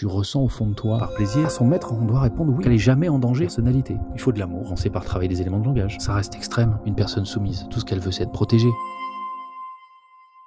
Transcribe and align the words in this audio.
tu 0.00 0.06
ressens 0.06 0.40
au 0.40 0.48
fond 0.48 0.66
de 0.66 0.72
toi 0.72 0.96
par 0.96 1.12
plaisir. 1.12 1.44
À 1.44 1.50
son 1.50 1.66
maître, 1.66 1.92
on 1.92 2.06
doit 2.06 2.22
répondre 2.22 2.54
oui. 2.56 2.64
Qu'elle 2.64 2.72
est 2.72 2.78
jamais 2.78 3.10
en 3.10 3.18
danger. 3.18 3.44
Personnalité. 3.44 3.98
Il 4.14 4.20
faut 4.20 4.32
de 4.32 4.38
l'amour. 4.38 4.72
On 4.72 4.76
sait 4.76 4.88
par 4.88 5.04
travailler 5.04 5.28
des 5.28 5.42
éléments 5.42 5.58
de 5.58 5.66
langage. 5.66 5.98
Ça 6.00 6.14
reste 6.14 6.34
extrême. 6.34 6.78
Une 6.86 6.94
personne 6.94 7.26
soumise. 7.26 7.66
Tout 7.70 7.80
ce 7.80 7.84
qu'elle 7.84 8.00
veut, 8.00 8.10
c'est 8.10 8.22
être 8.22 8.32
protégée. 8.32 8.70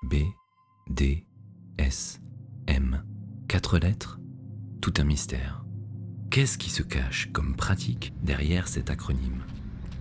B, 0.09 0.15
D, 0.89 1.27
S, 1.77 2.19
M. 2.65 3.03
Quatre 3.47 3.77
lettres, 3.77 4.19
tout 4.81 4.93
un 4.97 5.03
mystère. 5.03 5.63
Qu'est-ce 6.31 6.57
qui 6.57 6.71
se 6.71 6.81
cache 6.81 7.29
comme 7.31 7.55
pratique 7.55 8.11
derrière 8.23 8.67
cet 8.67 8.89
acronyme? 8.89 9.43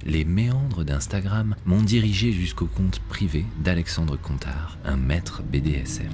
Les 0.07 0.25
méandres 0.25 0.83
d'Instagram 0.83 1.57
m'ont 1.67 1.83
dirigé 1.83 2.33
jusqu'au 2.33 2.69
compte 2.69 3.01
privé 3.01 3.45
d'Alexandre 3.63 4.17
Contard, 4.17 4.79
un 4.87 4.97
maître 4.97 5.43
BDSM. 5.43 6.09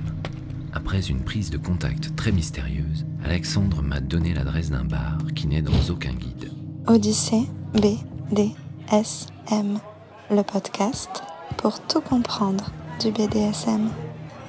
Après 0.78 1.00
une 1.00 1.24
prise 1.24 1.50
de 1.50 1.58
contact 1.58 2.14
très 2.14 2.30
mystérieuse, 2.30 3.04
Alexandre 3.24 3.82
m'a 3.82 3.98
donné 3.98 4.32
l'adresse 4.32 4.70
d'un 4.70 4.84
bar 4.84 5.18
qui 5.34 5.48
n'est 5.48 5.60
dans 5.60 5.72
aucun 5.90 6.12
guide. 6.12 6.52
Odyssée 6.86 7.48
B, 7.74 7.96
D, 8.30 8.52
S, 8.92 9.26
M. 9.50 9.80
Le 10.30 10.42
podcast 10.42 11.24
pour 11.56 11.84
tout 11.84 12.00
comprendre 12.00 12.70
du 13.00 13.10
BDSM. 13.10 13.90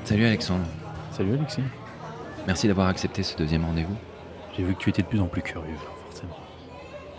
Salut 0.05 0.27
Alexandre, 0.27 0.65
Salut 1.11 1.33
Alexis. 1.33 1.63
merci 2.45 2.67
d'avoir 2.67 2.89
accepté 2.89 3.23
ce 3.23 3.35
deuxième 3.35 3.65
rendez-vous. 3.65 3.97
J'ai 4.55 4.61
vu 4.61 4.75
que 4.75 4.79
tu 4.79 4.91
étais 4.91 5.01
de 5.01 5.07
plus 5.07 5.21
en 5.21 5.27
plus 5.27 5.41
curieux, 5.41 5.77
forcément. 6.05 6.37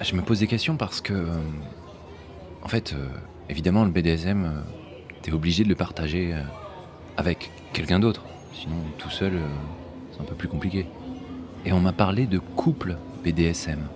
Je 0.00 0.14
me 0.14 0.22
pose 0.22 0.38
des 0.38 0.46
questions 0.46 0.76
parce 0.76 1.00
que, 1.00 1.14
euh, 1.14 1.34
en 2.62 2.68
fait, 2.68 2.92
euh, 2.92 3.08
évidemment, 3.48 3.84
le 3.84 3.90
BDSM, 3.90 4.44
euh, 4.44 4.60
t'es 5.20 5.32
obligé 5.32 5.64
de 5.64 5.68
le 5.68 5.74
partager 5.74 6.32
avec 7.16 7.50
quelqu'un 7.72 7.98
d'autre. 7.98 8.22
Sinon, 8.52 8.76
tout 8.98 9.10
seul, 9.10 9.34
euh, 9.34 9.46
c'est 10.12 10.20
un 10.20 10.24
peu 10.24 10.34
plus 10.34 10.48
compliqué. 10.48 10.86
Et 11.64 11.72
on 11.72 11.80
m'a 11.80 11.92
parlé 11.92 12.26
de 12.26 12.38
couple 12.38 12.96
BDSM. 13.24 13.86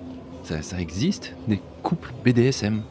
Ça, 0.43 0.79
existe, 0.79 1.35
des 1.49 1.61
couples 1.83 2.13
BDSM 2.23 2.83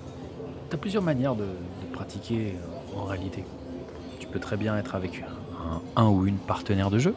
T'as 0.69 0.77
plusieurs 0.77 1.03
manières 1.03 1.35
de, 1.35 1.45
pratiquer 1.93 2.55
euh, 2.55 2.99
en 2.99 3.03
réalité. 3.03 3.45
Tu 4.19 4.27
peux 4.27 4.39
très 4.39 4.57
bien 4.57 4.75
être 4.77 4.95
avec 4.95 5.23
un, 5.95 6.07
ou 6.07 6.25
une 6.25 6.37
partenaire 6.37 6.89
de 6.89 6.97
jeu. 6.97 7.13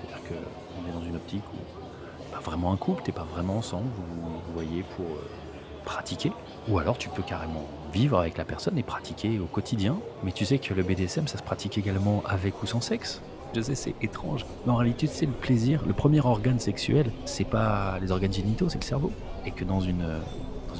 C'est-à-dire 0.00 0.28
qu'on 0.28 0.88
est 0.88 0.92
dans 0.92 1.04
une 1.04 1.16
optique 1.16 1.42
où 1.52 2.32
pas 2.32 2.38
vraiment 2.38 2.72
un 2.72 2.76
couple, 2.76 3.02
t'es 3.02 3.12
pas 3.12 3.26
vraiment 3.34 3.56
ensemble, 3.56 3.88
vous 3.96 4.30
vous 4.46 4.52
voyez 4.54 4.84
pour 4.96 5.06
euh, 5.06 5.28
pratiquer. 5.84 6.30
Ou 6.68 6.78
alors 6.78 6.96
tu 6.96 7.08
peux 7.08 7.22
carrément 7.22 7.66
vivre 7.92 8.18
avec 8.18 8.38
la 8.38 8.44
personne 8.44 8.78
et 8.78 8.84
pratiquer 8.84 9.40
au 9.40 9.46
quotidien. 9.46 9.98
Mais 10.22 10.30
tu 10.30 10.44
sais 10.44 10.58
que 10.58 10.72
le 10.72 10.84
BDSM, 10.84 11.26
ça 11.26 11.38
se 11.38 11.42
pratique 11.42 11.76
également 11.78 12.22
avec 12.26 12.62
ou 12.62 12.66
sans 12.66 12.80
sexe. 12.80 13.20
Je 13.54 13.60
sais, 13.60 13.74
c'est 13.74 13.94
étrange. 14.02 14.44
Mais 14.66 14.72
en 14.72 14.76
réalité, 14.76 15.06
sais, 15.06 15.26
le 15.26 15.32
plaisir, 15.32 15.82
le 15.86 15.92
premier 15.92 16.20
organe 16.20 16.58
sexuel, 16.58 17.10
c'est 17.24 17.44
pas 17.44 17.98
les 18.00 18.10
organes 18.10 18.32
génitaux, 18.32 18.68
c'est 18.68 18.80
le 18.80 18.84
cerveau. 18.84 19.12
Et 19.46 19.52
que 19.52 19.64
dans 19.64 19.80
une, 19.80 20.02
euh, 20.02 20.18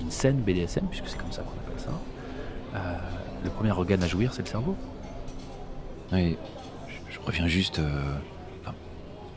scène 0.08 0.38
BDSM, 0.38 0.86
puisque 0.88 1.06
c'est 1.06 1.18
comme 1.18 1.30
ça 1.30 1.42
qu'on 1.42 1.70
appelle 1.70 1.80
ça, 1.80 1.90
euh, 2.74 2.98
le 3.44 3.50
premier 3.50 3.70
organe 3.70 4.02
à 4.02 4.08
jouir, 4.08 4.32
c'est 4.34 4.42
le 4.42 4.48
cerveau. 4.48 4.74
Oui, 6.12 6.36
je, 7.10 7.18
reviens 7.24 7.46
juste. 7.46 7.78
euh, 7.78 8.14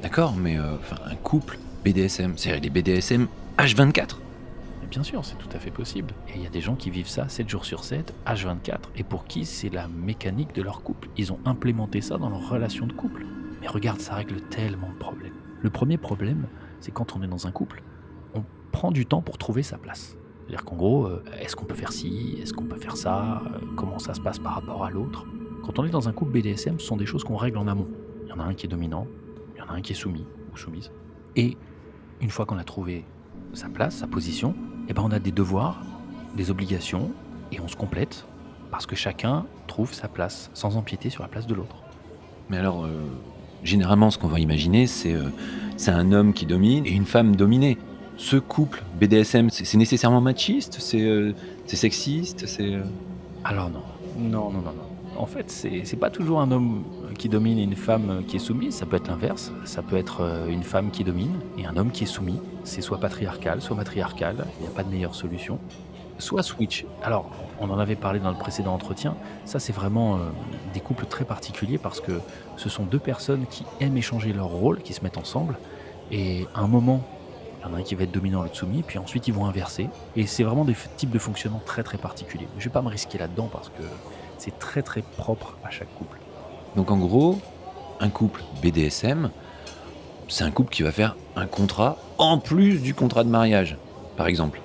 D'accord, 0.01 0.35
mais 0.35 0.57
un 0.57 1.15
couple 1.23 1.57
BDSM, 1.83 2.33
c'est 2.37 2.59
des 2.59 2.69
BDSM 2.69 3.27
H24 3.57 4.17
Bien 4.89 5.03
sûr, 5.03 5.25
c'est 5.25 5.37
tout 5.37 5.49
à 5.53 5.59
fait 5.59 5.71
possible. 5.71 6.13
Et 6.29 6.37
il 6.37 6.43
y 6.43 6.47
a 6.47 6.49
des 6.49 6.61
gens 6.61 6.75
qui 6.75 6.89
vivent 6.89 7.09
ça 7.09 7.27
7 7.27 7.49
jours 7.49 7.65
sur 7.65 7.83
7, 7.83 8.13
H24, 8.25 8.77
et 8.95 9.03
pour 9.03 9.25
qui 9.25 9.45
c'est 9.45 9.69
la 9.69 9.87
mécanique 9.87 10.55
de 10.55 10.61
leur 10.61 10.81
couple. 10.81 11.09
Ils 11.17 11.33
ont 11.33 11.39
implémenté 11.45 11.99
ça 11.99 12.17
dans 12.17 12.29
leur 12.29 12.49
relation 12.49 12.87
de 12.87 12.93
couple. 12.93 13.25
Mais 13.59 13.67
regarde, 13.67 13.99
ça 13.99 14.15
règle 14.15 14.39
tellement 14.41 14.89
de 14.89 14.97
problèmes. 14.97 15.33
Le 15.61 15.69
premier 15.69 15.97
problème, 15.97 16.47
c'est 16.79 16.91
quand 16.91 17.15
on 17.15 17.23
est 17.23 17.27
dans 17.27 17.47
un 17.47 17.51
couple, 17.51 17.83
on 18.33 18.43
prend 18.71 18.91
du 18.91 19.05
temps 19.05 19.21
pour 19.21 19.37
trouver 19.37 19.63
sa 19.63 19.77
place. 19.77 20.15
C'est-à-dire 20.39 20.63
qu'en 20.63 20.77
gros, 20.77 21.05
euh, 21.05 21.23
est-ce 21.39 21.57
qu'on 21.57 21.65
peut 21.65 21.75
faire 21.75 21.91
ci, 21.91 22.37
est-ce 22.41 22.53
qu'on 22.53 22.63
peut 22.63 22.77
faire 22.77 22.95
ça, 22.95 23.41
euh, 23.45 23.59
comment 23.75 23.99
ça 23.99 24.13
se 24.13 24.21
passe 24.21 24.39
par 24.39 24.53
rapport 24.55 24.85
à 24.85 24.89
l'autre. 24.89 25.25
Quand 25.65 25.79
on 25.79 25.83
est 25.83 25.89
dans 25.89 26.07
un 26.07 26.13
couple 26.13 26.31
BDSM, 26.31 26.79
ce 26.79 26.85
sont 26.85 26.95
des 26.95 27.05
choses 27.05 27.25
qu'on 27.25 27.35
règle 27.35 27.57
en 27.57 27.67
amont. 27.67 27.89
Il 28.23 28.29
y 28.29 28.31
en 28.31 28.39
a 28.39 28.43
un 28.43 28.53
qui 28.53 28.67
est 28.67 28.69
dominant, 28.69 29.07
il 29.55 29.59
y 29.59 29.61
en 29.61 29.67
a 29.67 29.73
un 29.73 29.81
qui 29.81 29.91
est 29.91 29.95
soumis 29.95 30.25
ou 30.53 30.57
soumise. 30.57 30.91
Et 31.35 31.57
une 32.21 32.29
fois 32.29 32.45
qu'on 32.45 32.57
a 32.57 32.63
trouvé 32.63 33.03
sa 33.53 33.67
place, 33.67 33.97
sa 33.97 34.07
position, 34.07 34.55
eh 34.89 34.93
ben 34.93 35.03
on 35.03 35.11
a 35.11 35.19
des 35.19 35.31
devoirs, 35.31 35.81
des 36.35 36.51
obligations, 36.51 37.11
et 37.51 37.59
on 37.59 37.67
se 37.67 37.75
complète 37.75 38.25
parce 38.71 38.85
que 38.85 38.95
chacun 38.95 39.45
trouve 39.67 39.93
sa 39.93 40.07
place 40.07 40.49
sans 40.53 40.77
empiéter 40.77 41.09
sur 41.09 41.23
la 41.23 41.29
place 41.29 41.47
de 41.47 41.55
l'autre. 41.55 41.75
Mais 42.49 42.57
alors, 42.57 42.85
euh, 42.85 42.89
généralement, 43.63 44.11
ce 44.11 44.17
qu'on 44.17 44.27
va 44.27 44.39
imaginer, 44.39 44.87
c'est 44.87 45.13
euh, 45.13 45.29
c'est 45.77 45.91
un 45.91 46.11
homme 46.11 46.33
qui 46.33 46.45
domine 46.45 46.85
et 46.85 46.91
une 46.91 47.05
femme 47.05 47.35
dominée. 47.35 47.77
Ce 48.17 48.35
couple 48.35 48.83
BDSM, 48.99 49.51
c'est 49.51 49.77
nécessairement 49.77 50.21
machiste 50.21 50.77
C'est 50.79 51.01
euh, 51.01 51.33
c'est 51.67 51.75
sexiste 51.75 52.47
C'est 52.47 52.73
euh, 52.73 52.81
Alors 53.43 53.69
non, 53.69 53.83
non, 54.17 54.51
non, 54.51 54.61
non, 54.61 54.71
non. 54.71 55.21
En 55.21 55.27
fait, 55.27 55.49
c'est 55.51 55.81
c'est 55.83 55.97
pas 55.97 56.09
toujours 56.09 56.41
un 56.41 56.51
homme 56.51 56.83
qui 57.17 57.29
domine 57.29 57.57
et 57.57 57.63
une 57.63 57.75
femme 57.75 58.23
qui 58.27 58.37
est 58.37 58.39
soumise, 58.39 58.75
ça 58.75 58.85
peut 58.85 58.95
être 58.95 59.07
l'inverse. 59.07 59.51
Ça 59.65 59.81
peut 59.81 59.97
être 59.97 60.21
euh, 60.21 60.47
une 60.47 60.63
femme 60.63 60.91
qui 60.91 61.03
domine 61.03 61.39
et 61.57 61.65
un 61.65 61.75
homme 61.75 61.91
qui 61.91 62.03
est 62.03 62.07
soumis. 62.07 62.39
C'est 62.63 62.81
soit 62.81 62.99
patriarcal, 62.99 63.61
soit 63.61 63.75
matriarcal, 63.75 64.45
il 64.59 64.63
n'y 64.63 64.67
a 64.67 64.71
pas 64.71 64.83
de 64.83 64.89
meilleure 64.89 65.15
solution. 65.15 65.59
Soit 66.19 66.43
switch. 66.43 66.85
Alors, 67.03 67.29
on 67.59 67.69
en 67.69 67.79
avait 67.79 67.95
parlé 67.95 68.19
dans 68.19 68.31
le 68.31 68.37
précédent 68.37 68.73
entretien, 68.73 69.15
ça 69.45 69.59
c'est 69.59 69.73
vraiment 69.73 70.15
euh, 70.15 70.19
des 70.73 70.79
couples 70.79 71.05
très 71.05 71.25
particuliers 71.25 71.77
parce 71.77 72.01
que 72.01 72.13
ce 72.55 72.69
sont 72.69 72.83
deux 72.83 72.99
personnes 72.99 73.45
qui 73.49 73.65
aiment 73.79 73.97
échanger 73.97 74.33
leur 74.33 74.47
rôle, 74.47 74.81
qui 74.81 74.93
se 74.93 75.03
mettent 75.03 75.17
ensemble, 75.17 75.57
et 76.11 76.47
à 76.55 76.61
un 76.61 76.67
moment, 76.67 77.03
il 77.59 77.67
y 77.67 77.71
en 77.71 77.75
a 77.75 77.79
un 77.79 77.83
qui 77.83 77.93
va 77.95 78.03
être 78.03 78.11
dominant, 78.11 78.41
l'autre 78.41 78.55
soumis, 78.55 78.81
puis 78.81 78.97
ensuite 78.97 79.27
ils 79.27 79.33
vont 79.33 79.45
inverser. 79.45 79.89
Et 80.15 80.25
c'est 80.25 80.43
vraiment 80.43 80.65
des 80.65 80.75
types 80.95 81.11
de 81.11 81.19
fonctionnement 81.19 81.61
très 81.65 81.83
très 81.83 81.97
particuliers. 81.97 82.47
Je 82.57 82.63
vais 82.65 82.71
pas 82.71 82.81
me 82.81 82.89
risquer 82.89 83.17
là-dedans 83.17 83.49
parce 83.51 83.69
que 83.69 83.83
c'est 84.37 84.57
très 84.57 84.81
très 84.81 85.01
propre 85.01 85.57
à 85.63 85.69
chaque 85.69 85.93
couple. 85.95 86.17
Donc 86.77 86.91
en 86.91 86.97
gros, 86.97 87.39
un 87.99 88.09
couple 88.09 88.43
BDSM, 88.61 89.31
c'est 90.29 90.43
un 90.43 90.51
couple 90.51 90.71
qui 90.71 90.83
va 90.83 90.91
faire 90.91 91.15
un 91.35 91.47
contrat 91.47 91.97
en 92.19 92.37
plus 92.37 92.83
du 92.83 92.93
contrat 92.93 93.23
de 93.23 93.29
mariage, 93.29 93.77
par 94.15 94.27
exemple. 94.27 94.61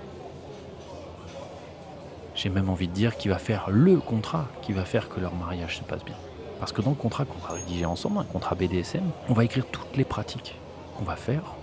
J'ai 2.34 2.50
même 2.50 2.68
envie 2.68 2.86
de 2.86 2.92
dire 2.92 3.16
qu'il 3.16 3.30
va 3.30 3.38
faire 3.38 3.70
le 3.70 3.96
contrat 3.96 4.46
qui 4.60 4.72
va 4.72 4.84
faire 4.84 5.08
que 5.08 5.20
leur 5.20 5.34
mariage 5.34 5.78
se 5.78 5.84
passe 5.84 6.04
bien. 6.04 6.14
Parce 6.60 6.70
que 6.72 6.82
dans 6.82 6.90
le 6.90 6.96
contrat 6.96 7.24
qu'on 7.24 7.38
va 7.48 7.54
rédiger 7.54 7.86
ensemble, 7.86 8.18
un 8.18 8.24
contrat 8.24 8.56
BDSM, 8.56 9.04
on 9.30 9.32
va 9.32 9.44
écrire 9.44 9.64
toutes 9.72 9.96
les 9.96 10.04
pratiques 10.04 10.54
qu'on 10.98 11.04
va 11.04 11.16
faire 11.16 11.54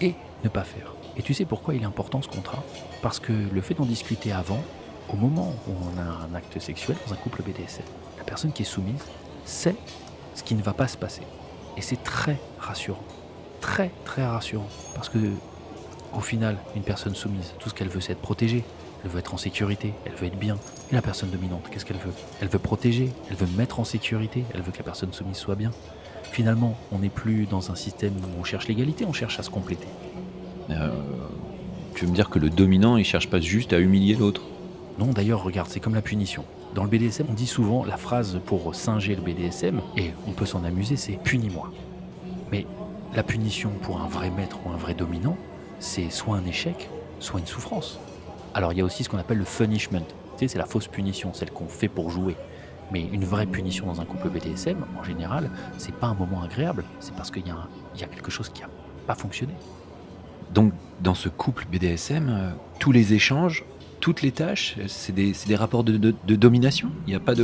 et 0.00 0.14
ne 0.44 0.48
pas 0.48 0.64
faire. 0.64 0.94
Et 1.18 1.22
tu 1.22 1.34
sais 1.34 1.44
pourquoi 1.44 1.74
il 1.74 1.82
est 1.82 1.86
important 1.86 2.22
ce 2.22 2.28
contrat? 2.28 2.62
Parce 3.02 3.20
que 3.20 3.32
le 3.32 3.60
fait 3.60 3.74
d'en 3.74 3.84
discuter 3.84 4.32
avant, 4.32 4.62
au 5.12 5.16
moment 5.16 5.52
où 5.68 5.72
on 5.72 6.00
a 6.00 6.26
un 6.26 6.34
acte 6.34 6.58
sexuel 6.58 6.96
dans 7.06 7.12
un 7.12 7.16
couple 7.16 7.42
BDSM, 7.42 7.84
la 8.16 8.24
personne 8.24 8.52
qui 8.52 8.62
est 8.62 8.64
soumise 8.64 9.04
sait 9.50 9.76
ce 10.34 10.42
qui 10.42 10.54
ne 10.54 10.62
va 10.62 10.72
pas 10.72 10.88
se 10.88 10.96
passer. 10.96 11.22
Et 11.76 11.82
c'est 11.82 12.02
très 12.02 12.38
rassurant. 12.58 13.02
Très 13.60 13.90
très 14.04 14.24
rassurant. 14.24 14.68
Parce 14.94 15.08
que 15.08 15.18
au 16.16 16.20
final, 16.20 16.58
une 16.74 16.82
personne 16.82 17.14
soumise, 17.14 17.54
tout 17.58 17.68
ce 17.68 17.74
qu'elle 17.74 17.88
veut, 17.88 18.00
c'est 18.00 18.12
être 18.12 18.20
protégée. 18.20 18.64
Elle 19.04 19.10
veut 19.10 19.18
être 19.18 19.32
en 19.32 19.38
sécurité, 19.38 19.94
elle 20.04 20.12
veut 20.12 20.26
être 20.26 20.38
bien. 20.38 20.56
Et 20.90 20.94
la 20.94 21.00
personne 21.00 21.30
dominante, 21.30 21.62
qu'est-ce 21.70 21.86
qu'elle 21.86 21.96
veut? 21.96 22.12
Elle 22.40 22.48
veut 22.48 22.58
protéger, 22.58 23.10
elle 23.30 23.36
veut 23.36 23.46
mettre 23.56 23.80
en 23.80 23.84
sécurité, 23.84 24.44
elle 24.52 24.60
veut 24.60 24.72
que 24.72 24.78
la 24.78 24.84
personne 24.84 25.12
soumise 25.12 25.36
soit 25.36 25.54
bien. 25.54 25.70
Finalement, 26.24 26.76
on 26.92 26.98
n'est 26.98 27.08
plus 27.08 27.46
dans 27.46 27.70
un 27.70 27.76
système 27.76 28.12
où 28.16 28.40
on 28.40 28.44
cherche 28.44 28.68
l'égalité, 28.68 29.06
on 29.06 29.12
cherche 29.14 29.38
à 29.38 29.42
se 29.42 29.48
compléter. 29.48 29.88
Euh, 30.68 30.90
tu 31.94 32.04
veux 32.04 32.10
me 32.10 32.14
dire 32.14 32.28
que 32.28 32.38
le 32.38 32.50
dominant, 32.50 32.98
il 32.98 33.04
cherche 33.04 33.30
pas 33.30 33.40
juste 33.40 33.72
à 33.72 33.78
humilier 33.78 34.16
l'autre? 34.16 34.42
Non, 34.98 35.06
d'ailleurs, 35.06 35.42
regarde, 35.42 35.68
c'est 35.70 35.80
comme 35.80 35.94
la 35.94 36.02
punition. 36.02 36.44
Dans 36.74 36.84
le 36.84 36.88
BDSM, 36.88 37.26
on 37.28 37.34
dit 37.34 37.48
souvent 37.48 37.84
la 37.84 37.96
phrase 37.96 38.40
pour 38.46 38.74
singer 38.76 39.16
le 39.16 39.22
BDSM, 39.22 39.80
et 39.96 40.12
on 40.28 40.30
peut 40.30 40.46
s'en 40.46 40.62
amuser, 40.62 40.96
c'est 40.96 41.14
punis-moi. 41.14 41.72
Mais 42.52 42.64
la 43.12 43.24
punition 43.24 43.70
pour 43.82 44.00
un 44.00 44.06
vrai 44.06 44.30
maître 44.30 44.58
ou 44.64 44.70
un 44.70 44.76
vrai 44.76 44.94
dominant, 44.94 45.36
c'est 45.80 46.10
soit 46.10 46.36
un 46.36 46.44
échec, 46.44 46.88
soit 47.18 47.40
une 47.40 47.46
souffrance. 47.46 47.98
Alors 48.54 48.72
il 48.72 48.78
y 48.78 48.82
a 48.82 48.84
aussi 48.84 49.02
ce 49.02 49.08
qu'on 49.08 49.18
appelle 49.18 49.38
le 49.38 49.44
punishment. 49.44 50.06
Tu 50.36 50.46
sais, 50.46 50.48
c'est 50.48 50.58
la 50.58 50.66
fausse 50.66 50.86
punition, 50.86 51.32
celle 51.34 51.50
qu'on 51.50 51.66
fait 51.66 51.88
pour 51.88 52.10
jouer. 52.10 52.36
Mais 52.92 53.02
une 53.02 53.24
vraie 53.24 53.46
punition 53.46 53.86
dans 53.86 54.00
un 54.00 54.04
couple 54.04 54.28
BDSM, 54.28 54.84
en 54.98 55.02
général, 55.02 55.50
c'est 55.76 55.94
pas 55.94 56.06
un 56.06 56.14
moment 56.14 56.42
agréable. 56.42 56.84
C'est 57.00 57.14
parce 57.14 57.32
qu'il 57.32 57.44
y, 57.46 58.00
y 58.00 58.04
a 58.04 58.06
quelque 58.06 58.30
chose 58.30 58.48
qui 58.48 58.62
a 58.62 58.68
pas 59.08 59.14
fonctionné. 59.16 59.54
Donc, 60.52 60.72
dans 61.00 61.14
ce 61.14 61.28
couple 61.28 61.66
BDSM, 61.70 62.28
euh, 62.28 62.50
tous 62.78 62.90
les 62.90 63.14
échanges, 63.14 63.64
toutes 64.00 64.22
les 64.22 64.32
tâches, 64.32 64.76
c'est 64.86 65.12
des, 65.14 65.34
rapports 65.56 65.84
de, 65.84 65.96
de- 65.96 66.14
de 66.26 66.36
domination 66.36 66.90
Il 67.06 67.10
n'y 67.10 67.14
a 67.16 67.20
pas 67.20 67.34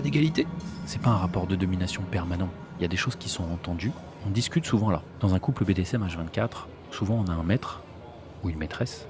d'égalité 0.00 0.46
C'est 0.86 1.00
pas 1.00 1.10
un 1.10 1.16
rapport 1.16 1.46
de 1.46 1.56
domination 1.56 2.02
permanent. 2.10 2.48
Il 2.78 2.82
y 2.82 2.84
a 2.84 2.88
des 2.88 2.96
choses 2.96 3.16
qui 3.16 3.28
sont 3.28 3.44
entendues. 3.44 3.92
On 4.26 4.30
discute 4.30 4.66
souvent 4.66 4.90
là. 4.90 5.02
Dans 5.20 5.34
un 5.34 5.38
couple 5.38 5.64
BDSM 5.64 6.04
H24, 6.06 6.66
souvent 6.90 7.24
on 7.26 7.30
a 7.30 7.34
un 7.34 7.42
maître 7.42 7.82
ou 8.42 8.50
une 8.50 8.56
maîtresse, 8.58 9.06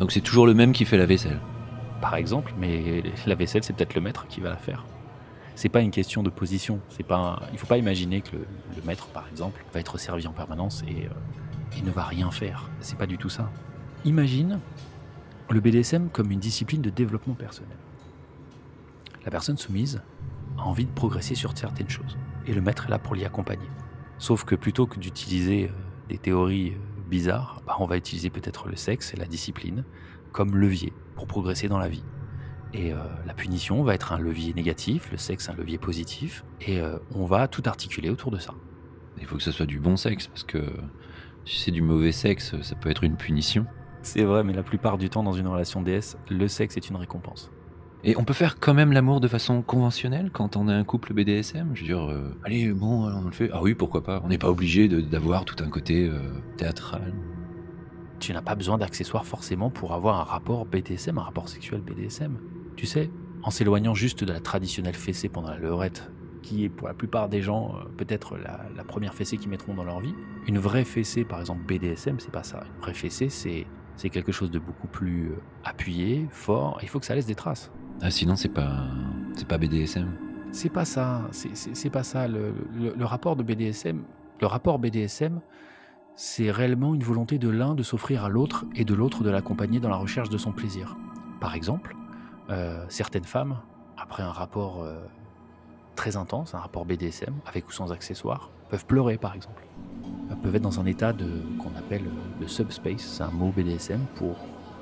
Donc 0.00 0.10
c'est 0.12 0.20
toujours 0.22 0.46
le 0.46 0.54
même 0.54 0.72
qui 0.72 0.84
fait 0.84 0.96
la 0.98 1.06
vaisselle. 1.06 1.38
par 2.00 2.14
exemple, 2.16 2.52
mais 2.58 3.02
la 3.26 3.34
vaisselle, 3.34 3.62
c'est 3.62 3.72
peut-être 3.74 3.94
le 3.94 4.00
maître 4.00 4.26
qui 4.28 4.40
va 4.40 4.50
la 4.50 4.56
faire. 4.56 4.84
C'est 5.54 5.68
pas 5.68 5.80
une 5.80 5.90
question 5.92 6.22
de 6.22 6.30
position. 6.30 6.80
C'est 6.90 7.02
pas. 7.06 7.16
un- 7.16 7.38
Il 7.52 7.58
faut 7.58 7.66
pas 7.66 7.78
imaginer 7.78 8.20
que 8.22 8.32
le, 8.36 8.46
le 8.76 8.82
maître, 8.84 9.06
par 9.08 9.26
exemple, 9.30 9.64
va 9.72 9.80
être 9.80 9.98
servi 9.98 10.26
en 10.26 10.32
permanence 10.32 10.82
et, 10.88 11.04
euh, 11.06 11.78
et 11.78 11.82
ne 11.82 11.90
va 11.90 12.02
rien 12.04 12.30
faire. 12.30 12.68
C'est 12.80 12.98
pas 12.98 13.06
du 13.06 13.18
tout 13.18 13.28
ça. 13.28 13.50
Imagine 14.04 14.58
le 15.50 15.60
BDSM 15.60 16.08
comme 16.10 16.30
une 16.30 16.40
discipline 16.40 16.82
de 16.82 16.90
développement 16.90 17.34
personnel. 17.34 17.76
La 19.24 19.30
personne 19.30 19.56
soumise 19.56 20.02
a 20.58 20.62
envie 20.62 20.86
de 20.86 20.90
progresser 20.90 21.34
sur 21.34 21.56
certaines 21.56 21.88
choses 21.88 22.16
et 22.46 22.54
le 22.54 22.60
maître 22.60 22.86
est 22.86 22.90
là 22.90 22.98
pour 22.98 23.14
l'y 23.14 23.24
accompagner. 23.24 23.68
Sauf 24.18 24.44
que 24.44 24.54
plutôt 24.54 24.86
que 24.86 24.98
d'utiliser 24.98 25.64
euh, 25.68 25.72
des 26.08 26.18
théories 26.18 26.70
euh, 26.70 27.08
bizarres, 27.08 27.60
bah, 27.66 27.76
on 27.78 27.86
va 27.86 27.96
utiliser 27.96 28.30
peut-être 28.30 28.68
le 28.68 28.76
sexe 28.76 29.12
et 29.14 29.16
la 29.16 29.26
discipline 29.26 29.84
comme 30.32 30.56
levier 30.56 30.92
pour 31.14 31.26
progresser 31.26 31.68
dans 31.68 31.78
la 31.78 31.88
vie. 31.88 32.04
Et 32.72 32.92
euh, 32.92 32.96
la 33.26 33.34
punition 33.34 33.82
va 33.82 33.94
être 33.94 34.12
un 34.12 34.18
levier 34.18 34.52
négatif, 34.54 35.10
le 35.10 35.16
sexe 35.16 35.48
un 35.48 35.54
levier 35.54 35.78
positif, 35.78 36.44
et 36.60 36.80
on 37.14 37.24
va 37.24 37.46
tout 37.46 37.62
articuler 37.66 38.10
autour 38.10 38.32
de 38.32 38.38
ça. 38.38 38.52
Il 39.20 39.26
faut 39.26 39.36
que 39.36 39.42
ce 39.44 39.52
soit 39.52 39.66
du 39.66 39.78
bon 39.78 39.96
sexe, 39.96 40.26
parce 40.26 40.42
que 40.42 40.58
si 41.44 41.60
c'est 41.60 41.70
du 41.70 41.82
mauvais 41.82 42.10
sexe, 42.10 42.60
ça 42.62 42.74
peut 42.74 42.90
être 42.90 43.04
une 43.04 43.16
punition. 43.16 43.64
C'est 44.04 44.22
vrai, 44.22 44.44
mais 44.44 44.52
la 44.52 44.62
plupart 44.62 44.98
du 44.98 45.08
temps, 45.08 45.22
dans 45.22 45.32
une 45.32 45.48
relation 45.48 45.80
DS, 45.80 46.18
le 46.28 46.46
sexe 46.46 46.76
est 46.76 46.90
une 46.90 46.96
récompense. 46.96 47.50
Et 48.04 48.18
on 48.18 48.24
peut 48.24 48.34
faire 48.34 48.60
quand 48.60 48.74
même 48.74 48.92
l'amour 48.92 49.18
de 49.18 49.28
façon 49.28 49.62
conventionnelle 49.62 50.30
quand 50.30 50.58
on 50.58 50.68
est 50.68 50.74
un 50.74 50.84
couple 50.84 51.14
BDSM 51.14 51.70
Je 51.72 51.80
veux 51.80 51.86
dire, 51.86 52.10
euh, 52.10 52.36
allez, 52.44 52.70
bon, 52.70 53.10
on 53.10 53.24
le 53.24 53.30
fait. 53.30 53.48
Ah 53.50 53.62
oui, 53.62 53.74
pourquoi 53.74 54.02
pas? 54.02 54.20
On 54.22 54.28
n'est 54.28 54.36
pas 54.36 54.50
obligé 54.50 54.88
d'avoir 54.88 55.46
tout 55.46 55.56
un 55.64 55.70
côté 55.70 56.06
euh, 56.06 56.18
théâtral. 56.58 57.14
Tu 58.20 58.34
n'as 58.34 58.42
pas 58.42 58.54
besoin 58.54 58.76
d'accessoires 58.76 59.24
forcément 59.24 59.70
pour 59.70 59.94
avoir 59.94 60.20
un 60.20 60.24
rapport 60.24 60.66
BDSM, 60.66 61.16
un 61.16 61.22
rapport 61.22 61.48
sexuel 61.48 61.80
BDSM. 61.80 62.36
Tu 62.76 62.84
sais, 62.84 63.10
en 63.42 63.50
s'éloignant 63.50 63.94
juste 63.94 64.22
de 64.22 64.32
la 64.34 64.40
traditionnelle 64.40 64.94
fessée 64.94 65.30
pendant 65.30 65.48
la 65.48 65.58
leurette, 65.58 66.10
qui 66.42 66.64
est 66.64 66.68
pour 66.68 66.88
la 66.88 66.94
plupart 66.94 67.30
des 67.30 67.40
gens 67.40 67.74
euh, 67.74 67.84
peut-être 67.96 68.36
la, 68.36 68.66
la, 68.76 68.84
première 68.84 69.14
fessée 69.14 69.38
qu'ils 69.38 69.48
mettront 69.48 69.72
dans 69.72 69.84
leur 69.84 70.00
vie. 70.00 70.14
Une 70.46 70.58
vraie 70.58 70.84
fessée, 70.84 71.24
par 71.24 71.40
exemple 71.40 71.62
BDSM, 71.66 72.20
c'est 72.20 72.30
pas 72.30 72.44
ça. 72.44 72.64
Une 72.76 72.82
vraie 72.82 72.92
fessée, 72.92 73.30
c'est 73.30 73.66
c'est 73.96 74.10
quelque 74.10 74.32
chose 74.32 74.50
de 74.50 74.58
beaucoup 74.58 74.86
plus 74.86 75.32
appuyé, 75.64 76.26
fort. 76.30 76.78
Il 76.82 76.88
faut 76.88 76.98
que 77.00 77.06
ça 77.06 77.14
laisse 77.14 77.26
des 77.26 77.34
traces. 77.34 77.70
Ah, 78.00 78.10
sinon, 78.10 78.36
c'est 78.36 78.48
pas, 78.48 78.86
c'est 79.34 79.46
pas 79.46 79.58
BDSM. 79.58 80.10
C'est 80.52 80.70
pas 80.70 80.84
ça. 80.84 81.22
C'est 81.32 81.90
pas 81.90 82.02
ça. 82.02 82.28
Le, 82.28 82.54
le, 82.74 83.04
rapport 83.04 83.36
de 83.36 83.42
BDSM, 83.42 84.02
le 84.40 84.46
rapport 84.46 84.78
BDSM, 84.78 85.40
c'est 86.16 86.50
réellement 86.50 86.94
une 86.94 87.02
volonté 87.02 87.38
de 87.38 87.48
l'un 87.48 87.74
de 87.74 87.82
s'offrir 87.82 88.24
à 88.24 88.28
l'autre 88.28 88.64
et 88.74 88.84
de 88.84 88.94
l'autre 88.94 89.24
de 89.24 89.30
l'accompagner 89.30 89.80
dans 89.80 89.88
la 89.88 89.96
recherche 89.96 90.28
de 90.28 90.38
son 90.38 90.52
plaisir. 90.52 90.96
Par 91.40 91.54
exemple, 91.54 91.96
euh, 92.50 92.84
certaines 92.88 93.24
femmes, 93.24 93.58
après 93.96 94.22
un 94.22 94.30
rapport 94.30 94.82
euh, 94.82 95.00
très 96.04 96.18
intense, 96.18 96.54
un 96.54 96.58
rapport 96.58 96.84
BDSM, 96.84 97.32
avec 97.46 97.66
ou 97.66 97.72
sans 97.72 97.90
accessoires, 97.90 98.50
peuvent 98.68 98.84
pleurer 98.84 99.16
par 99.16 99.34
exemple. 99.34 99.62
Elles 100.30 100.36
peuvent 100.36 100.54
être 100.54 100.60
dans 100.60 100.78
un 100.78 100.84
état 100.84 101.14
de 101.14 101.24
qu'on 101.58 101.74
appelle 101.78 102.04
le 102.38 102.46
subspace, 102.46 103.00
c'est 103.00 103.22
un 103.22 103.30
mot 103.30 103.50
BDSM 103.56 104.00
pour, 104.16 104.36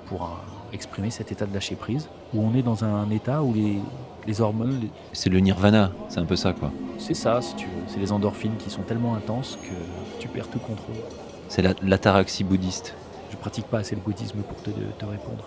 pour 0.06 0.24
un, 0.24 0.40
exprimer 0.72 1.10
cet 1.10 1.30
état 1.30 1.46
de 1.46 1.54
lâcher 1.54 1.76
prise, 1.76 2.08
où 2.34 2.42
on 2.42 2.56
est 2.56 2.62
dans 2.62 2.84
un 2.84 3.08
état 3.10 3.40
où 3.44 3.54
les, 3.54 3.78
les 4.26 4.40
hormones. 4.40 4.88
C'est 5.12 5.30
le 5.30 5.38
nirvana, 5.38 5.92
c'est 6.08 6.18
un 6.18 6.24
peu 6.24 6.34
ça 6.34 6.54
quoi. 6.54 6.72
C'est 6.98 7.14
ça, 7.14 7.40
si 7.40 7.54
tu 7.54 7.66
veux. 7.66 7.82
C'est 7.86 8.00
les 8.00 8.10
endorphines 8.10 8.56
qui 8.56 8.68
sont 8.68 8.82
tellement 8.82 9.14
intenses 9.14 9.60
que 9.62 10.20
tu 10.20 10.26
perds 10.26 10.48
tout 10.48 10.58
contrôle. 10.58 10.96
C'est 11.48 11.62
l'ataraxie 11.84 12.42
bouddhiste. 12.42 12.96
Je 13.30 13.36
pratique 13.36 13.66
pas 13.66 13.78
assez 13.78 13.94
le 13.94 14.00
bouddhisme 14.00 14.40
pour 14.40 14.60
te, 14.60 14.70
te 14.70 15.04
répondre. 15.04 15.44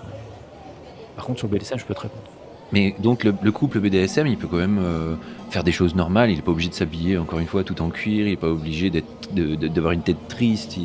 Par 1.17 1.25
contre, 1.25 1.39
sur 1.39 1.49
le 1.49 1.57
BDSM, 1.57 1.79
je 1.79 1.85
peux 1.85 1.95
te 1.95 1.99
répondre. 1.99 2.29
Mais 2.71 2.95
donc 2.99 3.23
le, 3.23 3.51
couple 3.51 3.79
BDSM, 3.79 4.27
il 4.27 4.37
peut 4.37 4.47
quand 4.47 4.57
même 4.57 4.79
euh, 4.79 5.15
faire 5.49 5.63
des 5.63 5.71
choses 5.71 5.95
normales. 5.95 6.31
Il 6.31 6.35
n'est 6.35 6.41
pas 6.41 6.51
obligé 6.51 6.69
de 6.69 6.73
s'habiller, 6.73 7.17
encore 7.17 7.39
une 7.39 7.47
fois, 7.47 7.63
tout 7.63 7.81
en 7.81 7.89
cuir. 7.89 8.25
Il 8.25 8.31
n'est 8.31 8.37
pas 8.37 8.49
obligé 8.49 8.91
d'avoir 9.31 9.93
une 9.93 10.01
tête 10.01 10.27
triste. 10.27 10.77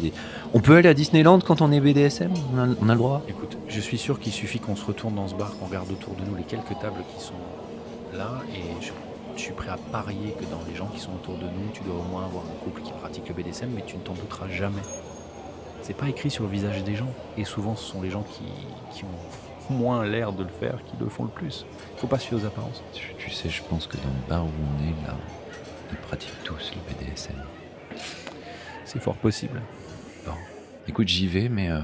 On 0.53 0.61
peut 0.61 0.77
aller 0.77 0.89
à 0.89 0.95
Disneyland 0.95 1.41
quand 1.41 1.63
on 1.63 1.73
est 1.73 1.81
BDSM 1.81 2.33
on 2.55 2.59
a, 2.59 2.93
le 2.93 2.99
droit? 2.99 3.23
Écoute, 3.29 3.57
je 3.69 3.81
suis 3.81 3.99
sûr 3.99 4.21
qu'il 4.21 4.33
suffit 4.33 4.59
qu'on 4.59 4.77
se 4.77 4.85
retourne 4.85 5.15
dans 5.15 5.29
ce 5.29 5.35
bar, 5.35 5.57
qu'on 5.59 5.67
regarde 5.67 5.91
autour 5.91 6.15
de 6.15 6.29
nous 6.29 6.37
les 6.37 6.43
quelques 6.43 6.79
tables 6.81 7.03
qui 7.17 7.25
sont 7.25 7.35
là. 8.15 8.43
Et 8.55 8.85
je, 8.85 8.91
suis 9.41 9.53
prêt 9.53 9.71
à 9.71 9.79
parier 9.91 10.35
que 10.39 10.45
dans 10.45 10.61
les 10.69 10.77
gens 10.77 10.89
qui 10.95 11.01
sont 11.01 11.13
autour 11.13 11.37
de 11.37 11.45
nous, 11.45 11.71
tu 11.73 11.83
dois 11.83 11.95
au 11.95 12.11
moins 12.11 12.27
avoir 12.27 12.45
un 12.45 12.63
couple 12.63 12.83
qui 12.83 12.93
pratique 12.93 13.27
le 13.27 13.35
BDSM, 13.35 13.71
mais 13.75 13.83
tu 13.87 13.97
ne 13.97 14.03
t'en 14.03 14.13
douteras 14.13 14.49
jamais. 14.49 14.83
C'est 15.81 15.97
pas 15.97 16.11
écrit 16.11 16.31
sur 16.31 16.45
le 16.45 16.51
visage 16.51 16.85
des 16.85 16.95
gens. 16.95 17.09
Et 17.39 17.45
souvent, 17.45 17.75
ce 17.75 17.85
sont 17.85 18.03
les 18.03 18.11
gens 18.11 18.23
qui, 18.23 18.45
qui 18.95 19.05
ont 19.05 19.50
moins 19.71 20.05
l'air 20.05 20.33
de 20.33 20.43
le 20.43 20.51
faire 20.51 20.79
qui 20.85 20.97
le 21.01 21.09
font 21.09 21.25
le 21.25 21.31
plus. 21.31 21.65
Faut 21.97 22.07
pas 22.07 22.19
fier 22.19 22.37
aux 22.37 22.45
apparences. 22.45 22.83
Tu, 22.93 23.31
sais, 23.31 23.49
je 23.49 23.63
pense 23.63 23.87
que 23.87 23.97
dans 23.97 24.03
le 24.03 24.29
bar 24.29 24.45
où 24.45 24.49
on 24.49 24.83
est 24.83 25.07
là, 25.07 25.17
ils 25.91 25.99
pratiquent 25.99 26.43
tous 26.45 26.73
le 26.75 27.07
BDSM. 27.07 27.37
C'est 28.85 29.01
fort 29.01 29.17
possible. 29.17 29.61
Bon, 30.27 30.35
écoute, 30.89 31.09
j'y 31.09 31.27
vais, 31.27 31.49
mais 31.49 31.71
euh, 31.71 31.81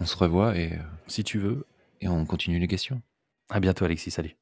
on 0.00 0.06
se 0.06 0.16
revoit 0.16 0.56
et. 0.56 0.72
Euh, 0.72 0.76
si 1.10 1.24
tu 1.24 1.38
veux. 1.38 1.66
Et 2.00 2.08
on 2.08 2.24
continue 2.24 2.58
les 2.58 2.68
questions. 2.68 3.02
À 3.50 3.60
bientôt, 3.60 3.84
Alexis. 3.84 4.10
Salut. 4.10 4.36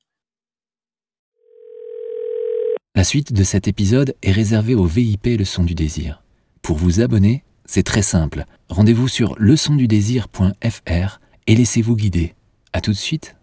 La 2.94 3.04
suite 3.04 3.32
de 3.32 3.42
cet 3.42 3.68
épisode 3.68 4.14
est 4.22 4.32
réservée 4.32 4.74
au 4.74 4.84
VIP 4.84 5.26
Leçon 5.38 5.64
du 5.64 5.74
désir. 5.74 6.22
Pour 6.62 6.76
vous 6.76 7.00
abonner, 7.00 7.44
c'est 7.64 7.84
très 7.84 8.02
simple. 8.02 8.44
Rendez-vous 8.68 9.08
sur 9.08 9.34
leçondudésir.fr 9.38 11.20
et 11.46 11.54
laissez-vous 11.54 11.96
guider. 11.96 12.34
A 12.72 12.80
tout 12.80 12.92
de 12.92 12.96
suite 12.96 13.34